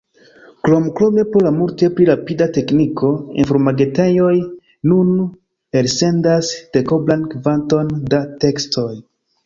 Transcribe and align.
Kromkrome 0.67 1.25
pro 1.33 1.41
la 1.47 1.51
multe 1.57 1.89
pli 1.99 2.07
rapida 2.09 2.47
tekniko, 2.57 3.11
informagentejoj 3.45 4.33
nun 4.93 5.15
elsendas 5.83 6.53
dekoblan 6.79 7.31
kvanton 7.37 7.97
da 8.17 8.27
tekstoj. 8.47 8.91